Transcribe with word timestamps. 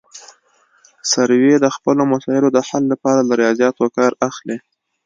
سروې 1.11 1.53
د 1.59 1.65
خپلو 1.75 2.01
مسایلو 2.13 2.49
د 2.53 2.59
حل 2.67 2.83
لپاره 2.93 3.19
له 3.27 3.33
ریاضیاتو 3.41 3.83
کار 3.97 4.11
اخلي 4.29 4.57